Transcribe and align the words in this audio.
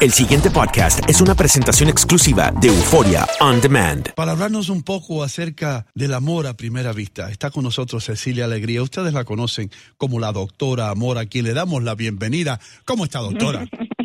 El 0.00 0.12
siguiente 0.12 0.48
podcast 0.48 1.00
es 1.10 1.20
una 1.20 1.34
presentación 1.34 1.88
exclusiva 1.88 2.52
de 2.52 2.68
Euforia 2.68 3.26
On 3.40 3.60
Demand. 3.60 4.14
Para 4.14 4.30
hablarnos 4.30 4.68
un 4.68 4.84
poco 4.84 5.24
acerca 5.24 5.86
del 5.92 6.14
amor 6.14 6.46
a 6.46 6.54
primera 6.54 6.92
vista, 6.92 7.32
está 7.32 7.50
con 7.50 7.64
nosotros 7.64 8.04
Cecilia 8.04 8.44
Alegría. 8.44 8.80
Ustedes 8.80 9.12
la 9.12 9.24
conocen 9.24 9.72
como 9.96 10.20
la 10.20 10.30
doctora 10.30 10.90
Amor, 10.90 11.18
a 11.18 11.26
quien 11.26 11.46
le 11.46 11.52
damos 11.52 11.82
la 11.82 11.96
bienvenida. 11.96 12.60
¿Cómo 12.84 13.02
está, 13.02 13.18
doctora? 13.18 13.66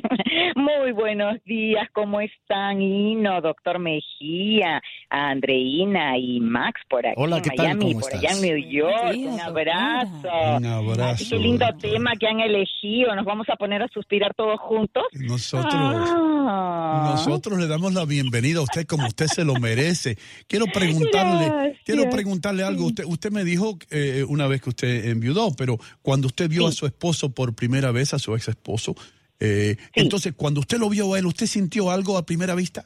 Buenos 0.93 1.43
días, 1.45 1.87
¿cómo 1.93 2.21
están? 2.21 2.81
Hino, 2.81 3.41
doctor 3.41 3.79
Mejía, 3.79 4.81
Andreina 5.09 6.17
y 6.17 6.39
Max 6.39 6.81
por 6.89 7.05
aquí 7.05 7.15
Hola, 7.17 7.37
en 7.37 7.41
¿qué 7.43 7.49
tal? 7.55 7.77
¿Cómo 7.79 7.91
por 7.93 8.01
estás? 8.03 8.19
allá 8.19 8.31
en 8.31 8.41
New 8.41 8.69
York. 8.71 9.11
días, 9.13 9.31
un 9.31 9.37
doctora. 9.37 10.01
abrazo. 10.01 10.57
Un 10.57 10.65
abrazo, 10.65 11.23
Ay, 11.23 11.29
qué 11.29 11.35
lindo 11.37 11.65
doctora. 11.65 11.91
tema 11.93 12.11
que 12.19 12.27
han 12.27 12.39
elegido. 12.41 13.15
Nos 13.15 13.25
vamos 13.25 13.47
a 13.49 13.55
poner 13.55 13.81
a 13.81 13.87
suspirar 13.87 14.33
todos 14.35 14.59
juntos. 14.59 15.03
Nosotros, 15.13 15.73
Ah. 15.75 17.09
nosotros 17.15 17.57
le 17.57 17.67
damos 17.67 17.93
la 17.93 18.05
bienvenida 18.05 18.59
a 18.59 18.63
usted 18.63 18.85
como 18.85 19.07
usted 19.07 19.25
se 19.27 19.43
lo 19.45 19.55
merece. 19.55 20.17
Quiero 20.47 20.65
preguntarle, 20.67 21.45
Gracias. 21.49 21.77
quiero 21.85 22.09
preguntarle 22.09 22.63
algo. 22.63 22.85
Usted, 22.85 23.05
usted 23.05 23.31
me 23.31 23.43
dijo 23.43 23.77
eh, 23.89 24.23
una 24.27 24.47
vez 24.47 24.61
que 24.61 24.69
usted 24.69 25.05
enviudó, 25.09 25.49
pero 25.57 25.77
cuando 26.01 26.27
usted 26.27 26.49
vio 26.49 26.63
Sí. 26.63 26.67
a 26.67 26.71
su 26.71 26.85
esposo 26.85 27.33
por 27.33 27.55
primera 27.55 27.91
vez, 27.91 28.13
a 28.13 28.19
su 28.19 28.35
ex 28.35 28.47
esposo, 28.49 28.95
eh, 29.43 29.75
entonces 29.93 30.33
cuando 30.35 30.61
usted 30.61 30.77
lo 30.79 30.89
vio 30.89 31.13
a 31.13 31.19
él, 31.19 31.25
¿usted 31.25 31.45
sintió 31.45 31.91
algo 31.91 32.17
a 32.17 32.25
primera 32.25 32.55
vista? 32.55 32.85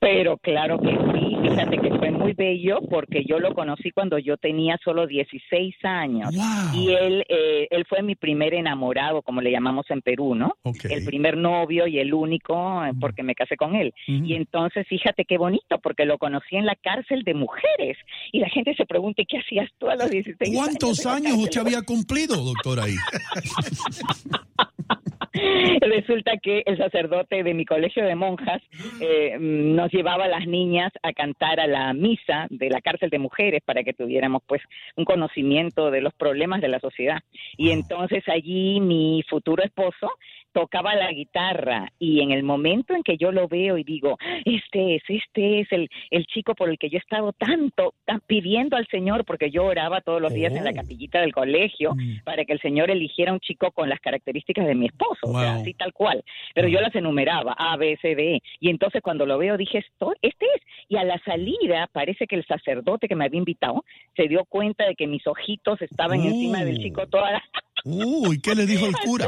Pero 0.00 0.36
claro 0.36 0.78
que 0.78 0.90
sí, 0.90 1.36
fíjate 1.42 1.76
que 1.78 1.90
fue 1.98 2.12
muy 2.12 2.32
bello 2.32 2.78
porque 2.88 3.24
yo 3.24 3.40
lo 3.40 3.52
conocí 3.52 3.90
cuando 3.90 4.16
yo 4.20 4.36
tenía 4.36 4.78
solo 4.84 5.08
16 5.08 5.74
años 5.82 6.32
Wow. 6.36 6.80
y 6.80 6.90
él 6.92 7.24
eh, 7.28 7.66
él 7.68 7.84
fue 7.88 8.04
mi 8.04 8.14
primer 8.14 8.54
enamorado, 8.54 9.22
como 9.22 9.40
le 9.40 9.50
llamamos 9.50 9.86
en 9.90 10.00
Perú, 10.00 10.36
¿no? 10.36 10.54
El 10.88 11.04
primer 11.04 11.36
novio 11.36 11.88
y 11.88 11.98
el 11.98 12.14
único 12.14 12.84
eh, 12.84 12.92
porque 13.00 13.24
me 13.24 13.34
casé 13.34 13.56
con 13.56 13.74
él. 13.74 13.92
Y 14.06 14.34
entonces 14.34 14.86
fíjate 14.88 15.24
qué 15.24 15.36
bonito 15.36 15.80
porque 15.82 16.04
lo 16.04 16.16
conocí 16.18 16.54
en 16.54 16.66
la 16.66 16.76
cárcel 16.76 17.24
de 17.24 17.34
mujeres 17.34 17.96
y 18.30 18.38
la 18.38 18.48
gente 18.50 18.76
se 18.76 18.86
pregunta, 18.86 19.22
¿y 19.22 19.26
¿qué 19.26 19.38
hacías 19.38 19.68
tú 19.78 19.88
a 19.90 19.96
los 19.96 20.08
16 20.10 20.54
¿Cuántos 20.54 21.06
años? 21.06 21.26
años 21.32 21.38
usted 21.42 21.60
había 21.60 21.82
cumplido, 21.82 22.36
doctor, 22.36 22.78
ahí? 22.78 22.94
Resulta 25.80 26.36
que 26.42 26.62
el 26.66 26.78
sacerdote 26.78 27.42
de 27.42 27.54
mi 27.54 27.64
colegio 27.64 28.04
de 28.04 28.14
monjas 28.14 28.62
eh, 29.00 29.36
nos 29.38 29.90
llevaba 29.92 30.24
a 30.24 30.28
las 30.28 30.46
niñas 30.46 30.92
a 31.02 31.12
cantar 31.12 31.60
a 31.60 31.66
la 31.66 31.92
misa 31.92 32.46
de 32.50 32.70
la 32.70 32.80
cárcel 32.80 33.10
de 33.10 33.18
mujeres 33.18 33.62
para 33.64 33.82
que 33.82 33.92
tuviéramos 33.92 34.42
pues 34.46 34.62
un 34.96 35.04
conocimiento 35.04 35.90
de 35.90 36.00
los 36.00 36.14
problemas 36.14 36.60
de 36.60 36.68
la 36.68 36.80
sociedad. 36.80 37.20
Y 37.56 37.70
entonces 37.70 38.24
allí 38.28 38.80
mi 38.80 39.22
futuro 39.28 39.62
esposo 39.62 40.10
tocaba 40.52 40.94
la 40.94 41.12
guitarra 41.12 41.92
y 41.98 42.20
en 42.20 42.30
el 42.32 42.42
momento 42.42 42.94
en 42.94 43.02
que 43.02 43.16
yo 43.16 43.32
lo 43.32 43.48
veo 43.48 43.78
y 43.78 43.84
digo, 43.84 44.16
este 44.44 44.96
es, 44.96 45.02
este 45.08 45.60
es 45.60 45.72
el, 45.72 45.88
el 46.10 46.26
chico 46.26 46.54
por 46.54 46.68
el 46.70 46.78
que 46.78 46.88
yo 46.90 46.96
he 46.96 47.00
estado 47.00 47.32
tanto, 47.32 47.94
tan 48.04 48.20
pidiendo 48.26 48.76
al 48.76 48.86
Señor, 48.88 49.24
porque 49.24 49.50
yo 49.50 49.64
oraba 49.64 50.00
todos 50.00 50.20
los 50.20 50.32
días 50.32 50.52
en 50.54 50.64
la 50.64 50.72
capillita 50.72 51.20
del 51.20 51.32
colegio 51.32 51.94
Mm. 51.94 52.22
para 52.24 52.44
que 52.44 52.52
el 52.52 52.60
Señor 52.60 52.90
eligiera 52.90 53.32
un 53.32 53.40
chico 53.40 53.70
con 53.72 53.88
las 53.88 54.00
características 54.00 54.66
de 54.66 54.74
mi 54.74 54.86
esposo, 54.86 55.26
o 55.26 55.38
sea, 55.40 55.52
Wow. 55.52 55.60
así 55.62 55.74
tal 55.74 55.92
cual. 55.92 56.22
Pero 56.54 56.66
Wow. 56.68 56.74
yo 56.74 56.80
las 56.80 56.94
enumeraba, 56.94 57.52
A, 57.58 57.76
B, 57.76 57.98
C, 58.00 58.14
D. 58.14 58.34
E. 58.36 58.42
Y 58.60 58.70
entonces 58.70 59.02
cuando 59.02 59.26
lo 59.26 59.38
veo 59.38 59.56
dije, 59.56 59.78
esto, 59.78 60.14
este 60.22 60.46
es. 60.56 60.62
Y 60.88 60.96
a 60.96 61.04
la 61.04 61.18
salida 61.24 61.88
parece 61.92 62.26
que 62.26 62.36
el 62.36 62.44
sacerdote 62.46 63.08
que 63.08 63.14
me 63.16 63.24
había 63.24 63.38
invitado 63.38 63.84
se 64.16 64.28
dio 64.28 64.44
cuenta 64.44 64.86
de 64.86 64.94
que 64.94 65.06
mis 65.06 65.26
ojitos 65.26 65.80
estaban 65.82 66.20
encima 66.24 66.64
del 66.64 66.78
chico 66.78 67.06
toda 67.06 67.32
la... 67.32 67.42
Uy, 67.84 68.40
¿qué 68.40 68.54
le 68.54 68.66
dijo 68.66 68.86
el 68.86 68.94
cura? 69.04 69.26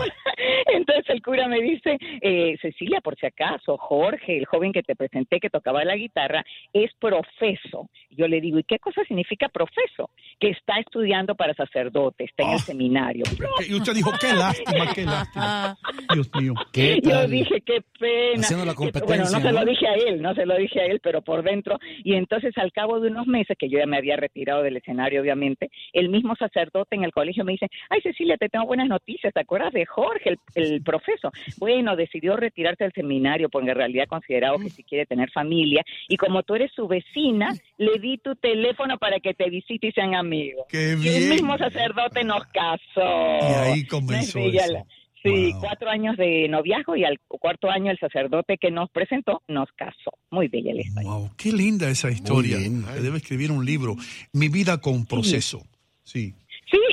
Entonces 0.73 1.05
el 1.09 1.23
cura 1.23 1.49
me 1.49 1.61
dice, 1.61 1.97
eh, 2.21 2.57
Cecilia, 2.61 3.01
por 3.01 3.17
si 3.19 3.27
acaso, 3.27 3.77
Jorge, 3.79 4.37
el 4.39 4.47
joven 4.47 4.73
que 4.73 4.83
te 4.83 4.95
presenté 4.97 5.41
que 5.41 5.51
tocaba 5.51 5.85
la 5.85 5.97
guitarra, 5.97 6.45
es 6.73 6.91
profeso. 7.01 7.89
Yo 8.11 8.29
le 8.29 8.41
digo, 8.41 8.59
¿y 8.59 8.65
qué 8.65 8.79
cosa 8.79 9.03
significa 9.05 9.49
profeso? 9.49 10.11
Que 10.39 10.51
está 10.51 10.79
estudiando 10.79 11.35
para 11.35 11.55
sacerdote, 11.55 12.25
está 12.25 12.45
en 12.45 12.51
el 12.51 12.57
Oh. 12.57 12.59
seminario. 12.59 13.25
Y 13.69 13.75
usted 13.75 13.95
dijo, 13.95 14.11
qué 14.21 14.33
lástima, 14.35 14.93
qué 14.95 15.05
lástima. 15.07 15.77
Dios 16.13 16.31
mío. 16.35 16.55
¿Qué 16.73 17.01
Yo 17.03 17.11
tal? 17.11 17.31
dije, 17.31 17.61
qué 17.65 17.81
pena. 17.99 18.41
Haciendo 18.41 18.65
la 18.65 18.73
Que- 18.73 18.79
Bueno, 18.79 18.93
competencia, 19.01 19.39
no 19.39 19.45
se 19.45 19.53
lo 19.53 19.61
¿no? 19.61 19.67
dije 19.67 19.87
a 19.89 19.95
él, 19.95 20.23
no 20.23 20.35
se 20.35 20.47
lo 20.47 20.57
dije 20.57 20.81
a 20.81 20.87
él, 20.87 21.01
pero 21.03 21.23
por 21.23 21.43
dentro. 21.43 21.79
Y 22.05 22.15
entonces, 22.15 22.57
al 22.59 22.73
cabo 22.73 23.01
de 23.01 23.09
unos 23.11 23.27
meses, 23.27 23.57
que 23.59 23.69
yo 23.69 23.79
ya 23.79 23.87
me 23.87 23.97
había 23.97 24.17
retirado 24.17 24.63
del 24.63 24.77
escenario, 24.77 25.21
obviamente, 25.23 25.71
el 25.93 26.09
mismo 26.09 26.35
sacerdote 26.37 26.97
en 26.97 27.05
el 27.05 27.13
colegio 27.13 27.45
me 27.45 27.53
dice, 27.53 27.69
ay, 27.89 28.01
Cecilia, 28.03 28.37
te 28.41 28.49
tengo 28.49 28.67
buenas 28.67 28.89
noticias, 28.89 29.33
¿te 29.33 29.41
acuerdas 29.41 29.73
de 29.73 29.87
Jorge, 29.87 30.31
el, 30.31 30.39
el 30.57 30.83
profesor? 30.83 31.31
Bueno, 31.59 31.95
decidió 31.95 32.37
retirarse 32.37 32.83
del 32.85 32.93
seminario 32.93 33.49
porque 33.49 33.71
en 33.71 33.77
realidad 33.77 34.07
consideraba 34.09 34.59
que 34.59 34.71
si 34.71 34.83
quiere 34.83 35.07
tener 35.07 35.31
familia. 35.31 35.85
Y 36.09 36.17
como 36.17 36.43
tú 36.43 36.55
eres 36.57 36.73
su 36.75 36.89
vecina, 36.89 37.55
le 37.79 37.99
di 38.01 38.19
tu 38.19 38.35
teléfono 38.35 38.99
para 38.99 39.21
que 39.21 39.35
te 39.35 39.49
visite 39.51 39.89
y 39.89 39.93
sean 39.93 40.15
amigos. 40.15 40.65
Qué 40.69 40.89
Y 40.89 40.91
el 40.93 40.97
bien. 40.99 41.29
mismo 41.31 41.57
sacerdote 41.59 42.25
nos 42.25 42.43
casó. 42.47 43.39
Y 43.41 43.55
ahí 43.55 43.69
¿No 43.69 43.75
es 43.75 43.89
comenzó 43.89 44.39
eso. 44.41 44.87
Sí, 45.23 45.51
Wow. 45.53 45.61
cuatro 45.61 45.91
años 45.91 46.17
de 46.17 46.49
noviazgo 46.49 46.97
y 46.97 47.05
al 47.05 47.19
cuarto 47.29 47.69
año 47.71 47.91
el 47.91 47.99
sacerdote 47.99 48.57
que 48.57 48.71
nos 48.71 48.89
presentó 48.91 49.43
nos 49.49 49.69
casó. 49.77 50.13
Muy 50.31 50.49
bella 50.49 50.73
la 50.73 50.81
historia. 50.81 51.11
Wow, 51.11 51.31
qué 51.37 51.53
linda 51.53 51.91
esa 51.91 52.11
historia. 52.11 52.57
bien. 52.57 52.87
Debe 53.03 53.19
escribir 53.19 53.53
un 53.53 53.67
libro. 53.67 53.97
Mi 54.33 54.49
vida 54.49 54.79
con 54.81 55.05
proceso. 55.05 55.61
Sí. 56.05 56.33
Sí. 56.33 56.35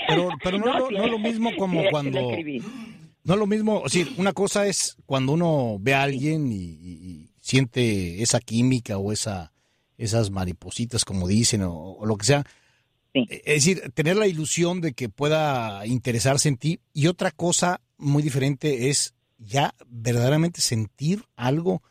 Pero, 0.08 0.30
pero 0.44 0.58
no, 0.60 0.80
no, 0.80 0.88
sí, 0.88 0.96
no 0.96 1.04
es 1.06 1.12
lo 1.12 1.20
mismo 1.20 1.52
como 1.58 1.82
sí, 1.82 1.88
cuando... 1.92 2.22
lo. 2.22 2.38
No 3.24 3.34
es 3.34 3.40
lo 3.40 3.48
mismo, 3.48 3.82
o 3.82 3.90
sea, 3.90 4.06
una 4.18 4.32
cosa 4.32 4.68
es 4.68 4.96
cuando 5.06 5.34
uno 5.34 5.78
ve 5.82 5.94
a 5.94 6.04
alguien 6.04 6.50
y, 6.52 6.56
y- 6.56 7.00
y 7.26 7.30
siente 7.42 8.22
esa 8.22 8.40
química 8.40 8.98
o 8.98 9.12
esa 9.12 9.52
esas 9.98 10.30
maripositas, 10.30 11.04
como 11.04 11.28
dicen, 11.28 11.64
o, 11.64 11.74
o 11.94 12.06
lo 12.06 12.16
que 12.18 12.26
sea. 12.26 12.44
Sí. 13.14 13.26
Es 13.30 13.66
decir, 13.66 13.92
tener 13.96 14.16
la 14.16 14.28
ilusión 14.28 14.80
de 14.80 14.94
que 14.94 15.10
pueda 15.10 15.86
interesarse 15.88 16.48
en 16.50 16.58
ti. 16.58 16.80
Y 16.94 17.08
otra 17.08 17.32
cosa 17.32 17.82
muy 17.98 18.22
diferente 18.24 18.90
es 18.90 19.16
ya 19.40 19.74
verdaderamente 19.88 20.62
sentir 20.62 21.26
algo 21.36 21.82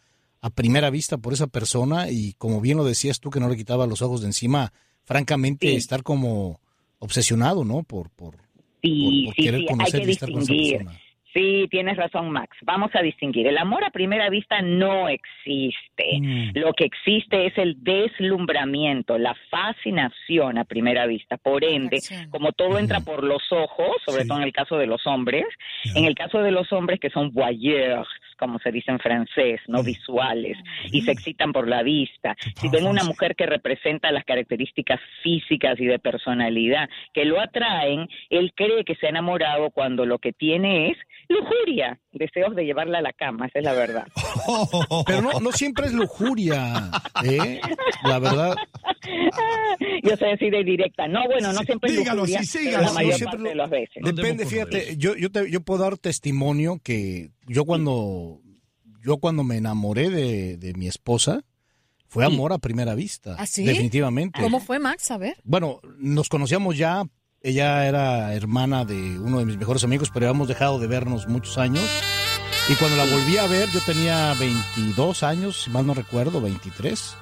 a 0.41 0.51
primera 0.51 0.89
vista 0.89 1.19
por 1.19 1.33
esa 1.33 1.49
persona 1.49 2.11
y 2.11 2.35
como 2.35 2.61
bien 2.61 2.77
lo 2.79 2.85
decías 2.85 3.19
tú 3.19 3.29
que 3.31 3.41
no 3.41 3.49
le 3.49 3.57
quitaba 3.57 3.87
los 3.89 4.03
ojos 4.03 4.21
de 4.21 4.29
encima, 4.29 4.73
francamente 5.03 5.69
Sí. 5.69 5.75
estar 5.75 6.03
como 6.05 6.61
obsesionado, 6.99 7.65
¿no? 7.65 7.83
Por, 7.83 8.11
por, 8.11 8.35
Sí, 8.83 9.25
por, 9.27 9.27
por 9.27 9.35
sí, 9.35 9.43
querer 9.43 9.61
sí, 9.61 9.67
hay 9.69 9.91
que 10.03 10.09
y 10.09 10.11
estar 10.11 10.31
con 10.31 10.43
esa 10.43 10.53
distinguir. 10.53 10.77
persona. 10.79 11.01
Sí, 11.35 11.67
tienes 11.71 11.99
razón, 11.99 12.31
Max. 12.31 12.57
Vamos 12.63 12.91
a 12.95 13.03
distinguir. 13.03 13.47
El 13.47 13.59
amor 13.59 13.85
a 13.85 13.91
primera 13.91 14.31
vista 14.31 14.63
no 14.63 15.07
existe. 15.11 16.19
Mm. 16.19 16.51
Lo 16.59 16.73
que 16.73 16.85
existe 16.85 17.47
es 17.47 17.59
el 17.59 17.77
deslumbramiento, 17.85 19.19
la 19.19 19.35
fascinación 19.51 20.57
a 20.57 20.65
primera 20.65 21.07
vista. 21.07 21.37
Por 21.37 21.63
ende, 21.63 21.99
como 22.31 22.53
todo 22.53 22.79
entra 22.79 23.01
por 23.01 23.23
los 23.23 23.43
ojos, 23.53 23.97
sobre 24.07 24.23
Sí. 24.23 24.29
todo 24.29 24.39
en 24.39 24.45
el 24.45 24.53
caso 24.53 24.79
de 24.79 24.87
los 24.87 25.07
hombres, 25.07 25.45
en 25.95 26.07
el 26.07 26.15
caso 26.15 26.39
de 26.41 26.53
los 26.53 26.73
hombres 26.73 27.01
que 27.01 27.11
son 27.11 27.31
voyeurs, 27.33 28.09
como 28.37 28.59
se 28.59 28.71
dice 28.73 28.91
en 28.91 28.99
francés, 28.99 29.61
no 29.69 29.83
visuales, 29.83 30.57
y 30.93 31.03
se 31.03 31.13
excitan 31.13 31.53
por 31.53 31.69
la 31.69 31.83
vista. 31.83 32.37
Si 32.61 32.69
ven 32.69 32.87
una 32.87 33.05
mujer 33.05 33.35
que 33.37 33.47
representa 33.47 34.11
las 34.13 34.25
características 34.25 35.01
físicas 35.23 35.79
y 35.81 35.87
de 35.87 35.99
personalidad 35.99 36.89
que 37.13 37.25
lo 37.25 37.41
atraen, 37.41 38.09
él 38.31 38.53
cree 38.55 38.85
que 38.85 38.95
se 38.97 39.07
ha 39.07 39.11
enamorado 39.11 39.71
cuando 39.71 40.07
lo 40.07 40.19
que 40.19 40.33
tiene 40.33 40.91
es 40.91 40.97
lujuria, 41.29 41.99
deseos 42.13 42.55
de 42.55 42.65
llevarla 42.65 42.99
a 42.99 43.03
la 43.03 43.13
cama, 43.13 43.47
esa 43.47 43.59
es 43.59 43.65
la 43.65 43.73
verdad. 43.73 44.07
Pero 45.07 45.23
no, 45.23 45.41
no 45.41 45.51
siempre 45.53 45.87
es 45.87 45.93
lujuria, 45.93 46.91
¿eh? 47.25 47.61
La 48.05 48.19
verdad. 48.19 48.55
Yo 50.03 50.17
soy 50.17 50.31
así 50.31 50.51
de 50.51 50.65
directa. 50.65 51.07
No, 51.09 51.25
bueno, 51.27 51.53
no 51.53 51.61
Sí, 51.61 51.67
siempre 51.67 51.91
es 51.91 51.99
dígalo 51.99 52.21
lujuria, 52.23 52.43
sígalo 52.43 52.87
la 52.87 52.93
mayor 52.93 53.21
No 53.21 53.27
parte 53.27 53.43
lo- 53.43 53.49
de 53.49 53.55
las 53.55 53.71
veces. 53.71 54.03
Depende, 54.03 54.47
fíjate, 54.47 54.97
yo, 54.97 55.17
yo, 55.17 55.31
te- 55.31 55.51
yo 55.51 55.61
puedo 55.61 55.83
dar 55.83 55.99
testimonio 55.99 56.79
que 56.83 57.31
yo 57.47 57.65
cuando, 57.65 58.41
yo 59.05 59.19
cuando 59.19 59.45
me 59.45 59.57
enamoré 59.57 60.11
de, 60.11 60.57
de 60.57 60.75
mi 60.75 60.89
esposa, 60.89 61.45
fue 62.09 62.25
amor 62.25 62.53
a 62.53 62.59
primera 62.59 62.95
vista. 62.95 63.37
¿Ah, 63.39 63.47
sí? 63.47 63.65
Definitivamente. 63.65 64.41
¿Cómo 64.41 64.61
fue, 64.61 64.79
Max? 64.79 65.11
A 65.11 65.19
ver. 65.19 65.37
Bueno, 65.45 65.81
nos 65.99 66.29
conocíamos 66.29 66.77
ya, 66.79 67.05
ella 67.43 67.87
era 67.87 68.35
hermana 68.35 68.85
de 68.85 69.19
uno 69.19 69.39
de 69.39 69.45
mis 69.45 69.59
mejores 69.59 69.85
amigos, 69.85 70.11
pero 70.13 70.27
habíamos 70.27 70.49
dejado 70.49 70.79
de 70.79 70.87
vernos 70.87 71.29
muchos 71.29 71.59
años. 71.59 71.85
Y 72.69 72.75
cuando 72.75 72.97
la 72.97 73.05
volví 73.05 73.37
a 73.37 73.47
ver, 73.47 73.69
yo 73.71 73.81
tenía 73.81 74.35
22 74.35 75.23
años, 75.23 75.63
si 75.65 75.71
mal 75.71 75.87
no 75.87 75.95
recuerdo, 75.95 76.41
23. 76.41 77.17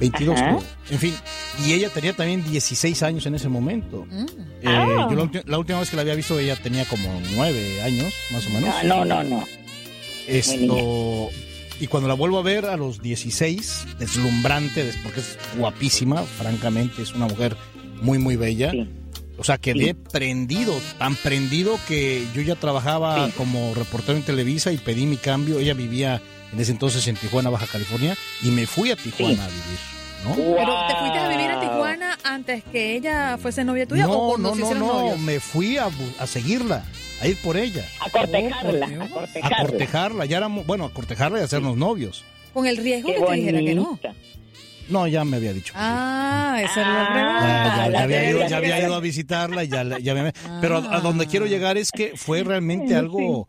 22, 0.00 0.36
Ajá. 0.40 0.58
en 0.90 0.98
fin. 0.98 1.14
Y 1.64 1.72
ella 1.72 1.90
tenía 1.90 2.12
también 2.14 2.44
16 2.44 3.02
años 3.02 3.26
en 3.26 3.34
ese 3.34 3.48
momento. 3.48 4.06
Mm. 4.10 4.24
Eh, 4.24 4.64
Ah. 4.66 5.06
yo 5.10 5.16
la, 5.16 5.22
ulti- 5.24 5.44
la 5.46 5.58
última 5.58 5.80
vez 5.80 5.90
que 5.90 5.96
la 5.96 6.02
había 6.02 6.14
visto, 6.14 6.38
ella 6.38 6.56
tenía 6.56 6.84
como 6.86 7.20
9 7.34 7.82
años, 7.82 8.12
más 8.32 8.46
o 8.46 8.50
menos. 8.50 8.74
Ah, 8.78 8.82
no, 8.84 9.04
no, 9.04 9.22
no. 9.22 9.44
Esto. 10.26 11.30
Y 11.78 11.86
cuando 11.88 12.08
la 12.08 12.14
vuelvo 12.14 12.38
a 12.38 12.42
ver 12.42 12.64
a 12.66 12.76
los 12.76 13.02
16, 13.02 13.86
deslumbrante, 13.98 14.84
des- 14.84 14.96
porque 15.02 15.20
es 15.20 15.38
guapísima, 15.58 16.22
francamente, 16.22 17.02
es 17.02 17.12
una 17.14 17.26
mujer 17.26 17.56
muy, 18.00 18.18
muy 18.18 18.36
bella. 18.36 18.70
Sí. 18.70 18.88
O 19.38 19.44
sea, 19.44 19.58
quedé 19.58 19.94
prendido, 19.94 20.80
tan 20.98 21.14
prendido 21.16 21.78
que 21.86 22.24
yo 22.34 22.40
ya 22.40 22.54
trababa 22.54 23.26
Sí. 23.26 23.32
como 23.36 23.74
reportero 23.74 24.16
en 24.16 24.24
Televisa 24.24 24.72
y 24.72 24.78
pedí 24.78 25.04
mi 25.04 25.18
cambio. 25.18 25.58
Ella 25.58 25.74
vivía 25.74 26.22
en 26.52 26.60
ese 26.60 26.72
entonces 26.72 27.06
en 27.08 27.16
Tijuana, 27.16 27.50
Baja 27.50 27.66
California, 27.66 28.16
y 28.42 28.50
me 28.50 28.66
fui 28.66 28.90
a 28.90 28.96
Tijuana 28.96 29.44
a 29.44 29.48
vivir. 29.48 29.78
¿no? 30.24 30.34
Pero 30.34 30.86
te 30.88 30.94
fuiste 30.96 31.18
a 31.18 31.28
vivir 31.28 31.50
a 31.50 31.60
Tijuana 31.60 32.18
antes 32.24 32.64
que 32.64 32.96
ella 32.96 33.38
fuese 33.40 33.64
novia 33.64 33.86
tuya 33.86 34.08
o 34.08 34.08
No, 34.08 34.28
cuando 34.30 34.54
no, 34.54 34.74
no, 34.74 34.74
no, 34.74 34.92
novios? 35.02 35.18
me 35.20 35.38
fui 35.40 35.76
a, 35.78 35.88
seguirla, 36.26 36.84
a 37.20 37.28
ir 37.28 37.36
por 37.42 37.56
ella, 37.56 37.84
A 38.00 38.10
cortejarla, 38.10 38.86
Dios. 38.86 39.02
a 39.42 39.46
a 39.46 39.60
cortejarla. 39.60 40.24
ya 40.26 40.38
éramos, 40.38 40.66
bueno, 40.66 40.84
a 40.86 40.90
cortejarla 40.92 41.38
y 41.38 41.42
a 41.42 41.44
hacernos 41.44 41.76
novios. 41.76 42.24
Con 42.52 42.66
el 42.66 42.76
riesgo 42.78 43.08
Qué 43.10 43.16
que 43.16 43.24
te 43.24 43.32
dijera 43.34 43.58
que 43.60 43.74
no. 43.74 43.98
No, 44.88 45.06
ya 45.08 45.24
me 45.24 45.36
había 45.38 45.52
dicho. 45.52 45.72
Ah, 45.76 46.58
esa 46.62 46.80
es 46.80 46.86
la 46.86 47.02
Ah, 47.02 47.12
pregunta. 47.12 47.46
Ya, 47.46 47.76
ya, 47.76 47.84
ya 47.84 47.90
la 47.90 48.02
había 48.02 48.22
ido, 48.22 48.38
teoría. 48.38 48.48
ya 48.48 48.56
había 48.56 48.80
ido 48.82 48.94
a 48.94 49.00
visitarla 49.00 49.64
y 49.64 49.68
ya, 49.68 49.98
ya 49.98 50.14
me- 50.14 50.32
Pero 50.60 50.76
a, 50.78 50.96
a 50.96 51.00
donde 51.00 51.26
quiero 51.26 51.46
llegar 51.46 51.76
es 51.76 51.90
que 51.90 52.12
fue 52.16 52.44
realmente 52.44 52.94
algo 52.94 53.48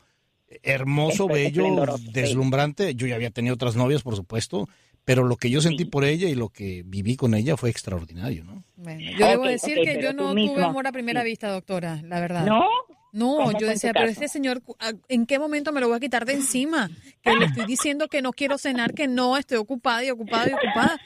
hermoso, 0.63 1.27
bello, 1.27 1.97
sí. 1.97 2.09
deslumbrante. 2.11 2.95
Yo 2.95 3.07
ya 3.07 3.15
había 3.15 3.31
tenido 3.31 3.55
otras 3.55 3.75
novias, 3.75 4.03
por 4.03 4.15
supuesto, 4.15 4.67
pero 5.05 5.23
lo 5.23 5.37
que 5.37 5.49
yo 5.49 5.61
sentí 5.61 5.85
por 5.85 6.03
ella 6.03 6.27
y 6.29 6.35
lo 6.35 6.49
que 6.49 6.83
viví 6.85 7.15
con 7.15 7.33
ella 7.33 7.57
fue 7.57 7.69
extraordinario, 7.69 8.43
¿no? 8.43 8.63
Bueno, 8.75 9.01
yo 9.17 9.27
debo 9.27 9.45
decir 9.45 9.77
que 9.83 10.01
yo 10.01 10.13
no 10.13 10.33
mismo- 10.33 10.55
tuve 10.55 10.63
amor 10.63 10.87
a 10.87 10.91
primera 10.91 11.21
sí. 11.21 11.27
vista, 11.29 11.49
doctora, 11.49 12.01
la 12.03 12.19
verdad. 12.19 12.45
¿No? 12.45 12.65
No, 13.13 13.37
¿Cómo 13.37 13.57
yo 13.57 13.67
decía, 13.67 13.93
pero 13.93 14.07
este 14.09 14.27
señor, 14.27 14.61
¿en 15.07 15.25
qué 15.25 15.39
momento 15.39 15.71
me 15.71 15.79
lo 15.79 15.87
voy 15.87 15.97
a 15.97 15.99
quitar 15.99 16.25
de 16.25 16.33
encima? 16.33 16.91
Que 17.23 17.35
le 17.35 17.45
estoy 17.45 17.65
diciendo 17.65 18.09
que 18.09 18.21
no 18.21 18.31
quiero 18.31 18.57
cenar, 18.57 18.93
que 18.93 19.07
no, 19.07 19.37
estoy 19.37 19.57
ocupada 19.57 20.03
y 20.03 20.11
ocupada 20.11 20.49
y 20.49 20.53
ocupada. 20.53 20.99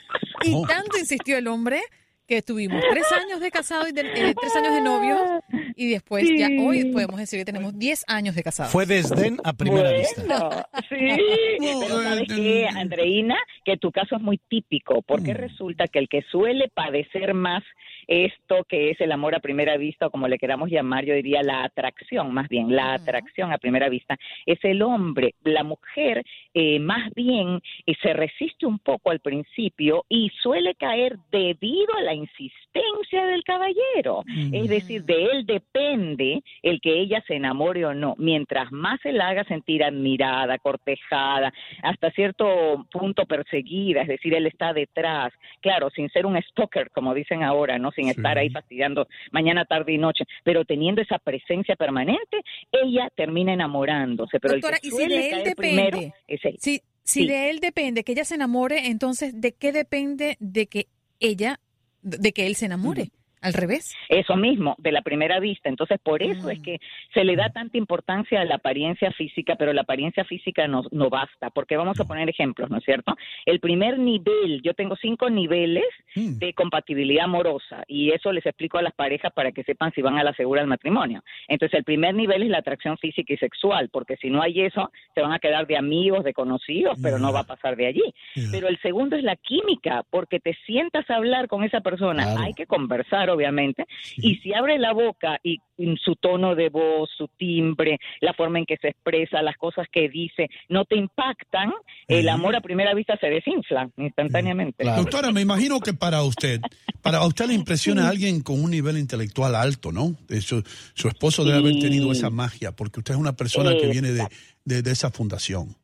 Y 0.44 0.52
tanto 0.68 0.98
insistió 0.98 1.38
el 1.38 1.48
hombre 1.48 1.82
que 2.32 2.38
estuvimos 2.38 2.82
tres 2.90 3.04
años 3.12 3.42
de 3.42 3.52
casado 3.52 3.90
y 3.90 3.92
de- 3.92 4.04
eh, 4.04 4.34
tres 4.40 4.56
años 4.56 4.74
de 4.74 4.80
novio 4.80 5.44
y 5.76 5.90
después 5.90 6.24
ya 6.38 6.48
hoy 6.66 6.86
podemos 6.86 7.18
decir 7.20 7.38
que 7.40 7.44
tenemos 7.44 7.78
diez 7.78 8.06
años 8.08 8.36
de 8.36 8.42
casados. 8.44 8.72
Fue 8.72 8.86
desdén 8.86 9.38
a 9.44 9.52
primera 9.52 9.92
vista. 9.92 10.70
Sí. 10.88 10.96
Pero 11.60 12.02
¿sabes 12.04 12.24
qué, 12.34 12.68
Andreina? 12.74 13.36
Que 13.66 13.76
tu 13.76 13.92
caso 13.92 14.16
es 14.16 14.22
muy 14.22 14.40
típico, 14.48 15.02
porque 15.02 15.34
resulta 15.34 15.88
que 15.90 16.00
el 16.00 16.08
que 16.08 16.22
suele 16.32 16.70
padecer 16.74 17.34
más 17.34 17.64
esto 18.12 18.66
que 18.68 18.90
es 18.90 19.00
el 19.00 19.14
amor 19.14 19.36
a 19.36 19.40
primera 19.40 19.78
vista, 19.78 20.08
o 20.08 20.12
como 20.12 20.28
le 20.28 20.38
queramos 20.38 20.70
llamar, 20.70 21.06
yo 21.06 21.14
diría 21.14 21.42
la 21.44 21.64
atracción, 21.64 22.34
más 22.34 22.50
bien, 22.50 22.76
la 22.76 22.94
atracción 22.94 23.54
a 23.54 23.58
primera 23.58 23.88
vista, 23.88 24.18
es 24.46 24.60
el 24.64 24.82
hombre. 24.82 25.34
La 25.44 25.64
mujer, 25.64 26.24
eh, 26.54 26.80
más 26.80 27.10
bien, 27.16 27.62
eh, 27.86 27.94
se 28.02 28.12
resiste 28.12 28.66
un 28.66 28.80
poco 28.80 29.12
al 29.12 29.22
principio 29.22 30.06
y 30.10 30.30
suele 30.42 30.76
caer 30.76 31.18
debido 31.32 31.96
a 31.98 32.02
la 32.02 32.14
insistencia 32.14 32.61
del 32.74 33.44
caballero. 33.44 34.24
Es 34.52 34.70
decir, 34.70 35.04
de 35.04 35.26
él 35.26 35.46
depende 35.46 36.42
el 36.62 36.80
que 36.82 37.00
ella 37.00 37.24
se 37.28 37.36
enamore 37.36 37.86
o 37.86 37.94
no. 37.94 38.16
Mientras 38.18 38.72
más 38.72 39.00
se 39.02 39.12
la 39.12 39.30
haga 39.30 39.44
sentir 39.46 39.84
admirada, 39.84 40.58
cortejada, 40.60 41.54
hasta 41.84 42.12
cierto 42.12 42.86
punto 42.92 43.26
perseguida, 43.26 44.02
es 44.04 44.08
decir, 44.08 44.34
él 44.34 44.48
está 44.48 44.74
detrás, 44.74 45.34
claro, 45.62 45.90
sin 45.90 46.10
ser 46.10 46.26
un 46.26 46.42
stalker, 46.42 46.90
como 46.92 47.14
dicen 47.14 47.44
ahora, 47.44 47.78
no 47.78 47.92
sin 47.92 48.10
estar 48.10 48.38
ahí 48.38 48.50
fastidiando 48.50 49.08
mañana, 49.32 49.66
tarde 49.66 49.94
y 49.94 49.98
noche, 49.98 50.26
pero 50.44 50.66
teniendo 50.66 51.02
esa 51.02 51.20
presencia 51.20 51.76
permanente, 51.76 52.42
ella 52.72 53.10
termina 53.16 53.54
enamorándose. 53.54 54.40
Pero 54.40 54.56
Doctora, 54.56 54.78
el 54.78 54.82
que 54.82 54.88
y 54.88 54.92
si 54.92 54.96
suele 54.96 55.16
de 55.16 55.26
él 55.26 55.32
caer 55.32 55.44
depende, 55.44 55.56
primero 55.56 56.14
es 56.28 56.46
él. 56.46 56.56
Si, 56.60 56.82
si 57.04 57.22
Sí. 57.22 57.28
de 57.28 57.50
él 57.50 57.60
depende 57.60 58.04
que 58.04 58.12
ella 58.12 58.26
se 58.26 58.36
enamore, 58.36 58.88
entonces, 58.88 59.42
¿de 59.42 59.54
qué 59.54 59.72
depende 59.72 60.38
de 60.40 60.68
que 60.68 60.86
ella, 61.20 61.60
de 62.02 62.34
que 62.34 62.48
él 62.48 62.56
se 62.56 62.66
enamore? 62.66 63.12
Al 63.42 63.54
revés. 63.54 63.96
Eso 64.08 64.36
mismo, 64.36 64.76
de 64.78 64.92
la 64.92 65.02
primera 65.02 65.40
vista. 65.40 65.68
Entonces, 65.70 66.00
por 66.04 66.22
eso 66.22 66.50
Ah. 66.50 66.54
es 66.54 66.60
que 66.60 66.80
se 67.14 67.24
le 67.24 67.36
da 67.36 67.50
tanta 67.50 67.78
importancia 67.78 68.40
a 68.42 68.46
la 68.46 68.56
apariencia 68.56 69.12
física, 69.12 69.56
pero 69.56 69.74
la 69.74 69.82
apariencia 69.82 70.24
física 70.26 70.68
no, 70.68 70.84
no 70.92 71.10
basta, 71.10 71.50
porque 71.50 71.76
vamos 71.78 72.00
a 72.00 72.06
poner 72.06 72.30
ejemplos, 72.30 72.70
¿no 72.70 72.78
es 72.78 72.84
cierto? 72.84 73.16
El 73.46 73.60
primer 73.60 73.98
nivel, 74.00 74.62
yo 74.64 74.74
tengo 74.74 74.96
cinco 74.96 75.30
niveles 75.30 75.84
Mm. 76.16 76.38
de 76.40 76.54
compatibilidad 76.54 77.24
amorosa, 77.26 77.84
y 77.88 78.12
eso 78.12 78.32
les 78.34 78.46
explico 78.46 78.78
a 78.78 78.82
las 78.82 78.94
parejas 78.94 79.32
para 79.34 79.52
que 79.54 79.64
sepan 79.64 79.92
si 79.94 80.02
van 80.02 80.18
a 80.18 80.24
la 80.24 80.34
segura 80.34 80.62
del 80.62 80.68
matrimonio. 80.70 81.24
Entonces, 81.48 81.78
el 81.80 81.84
primer 81.86 82.14
nivel 82.14 82.44
es 82.44 82.50
la 82.50 82.58
atracción 82.60 82.98
física 82.98 83.34
y 83.34 83.38
sexual, 83.38 83.90
porque 83.90 84.18
si 84.18 84.30
no 84.30 84.42
hay 84.42 84.62
eso, 84.62 84.92
se 85.16 85.22
van 85.22 85.32
a 85.32 85.40
quedar 85.40 85.66
de 85.68 85.78
amigos, 85.78 86.24
de 86.24 86.34
conocidos, 86.34 86.98
pero 87.02 87.18
no 87.18 87.32
va 87.34 87.40
a 87.42 87.44
pasar 87.46 87.76
de 87.76 87.88
allí. 87.88 88.04
Yeah. 88.36 88.50
Pero 88.52 88.68
el 88.68 88.78
segundo 88.82 89.16
es 89.16 89.24
la 89.24 89.36
química, 89.38 90.04
porque 90.10 90.40
te 90.40 90.54
sientas 90.66 91.10
a 91.10 91.16
hablar 91.16 91.48
con 91.48 91.64
esa 91.64 91.82
persona, 91.82 92.24
Claro. 92.24 92.42
hay 92.42 92.54
que 92.54 92.66
conversar, 92.68 93.31
obviamente, 93.34 93.86
y 94.18 94.36
si 94.38 94.54
abre 94.54 94.78
la 94.78 94.94
boca 94.94 95.40
y 95.44 95.60
su 96.04 96.16
tono 96.16 96.56
de 96.56 96.70
voz, 96.70 97.10
su 97.18 97.28
timbre, 97.38 98.00
la 98.20 98.34
forma 98.34 98.60
en 98.60 98.66
que 98.66 98.78
se 98.78 98.90
expresa, 98.90 99.42
las 99.42 99.58
cosas 99.58 99.88
que 99.92 100.10
dice, 100.10 100.50
no 100.70 100.86
te 100.86 100.96
impactan, 100.96 101.72
el 102.08 102.30
amor 102.30 102.56
a 102.56 102.62
primera 102.62 102.94
vista 102.94 103.18
se 103.18 103.28
desinfla 103.28 103.90
instantáneamente. 103.98 104.84
Claro. 104.84 105.02
Doctora, 105.02 105.32
me 105.32 105.42
imagino 105.42 105.80
que 105.80 105.94
para 105.94 106.24
usted, 106.24 106.60
para 107.02 107.26
usted 107.26 107.48
le 107.48 107.54
impresiona 107.54 108.08
a 108.08 108.10
alguien 108.10 108.42
con 108.42 108.64
un 108.64 108.72
nivel 108.72 108.98
intelectual 108.98 109.56
alto, 109.56 109.92
¿no? 109.92 110.16
Su, 110.42 110.64
su 110.94 111.08
esposo 111.08 111.44
debe 111.44 111.58
haber 111.58 111.80
tenido 111.80 112.12
esa 112.12 112.30
magia, 112.30 112.72
porque 112.74 113.00
usted 113.00 113.16
es 113.16 113.20
una 113.20 113.34
persona 113.34 113.76
que 113.76 113.88
viene 113.88 114.12
de, 114.12 114.28
de, 114.66 114.82
de 114.82 114.92
esa 114.92 115.10
fundación. 115.10 115.76